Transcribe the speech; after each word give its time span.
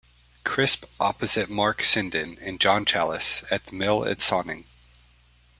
Crisp, 0.43 0.85
opposite 0.99 1.47
Marc 1.47 1.83
Sinden 1.83 2.39
and 2.41 2.59
John 2.59 2.85
Challis, 2.85 3.43
at 3.51 3.67
the 3.67 3.75
Mill 3.75 4.03
at 4.03 4.17
Sonning. 4.19 4.65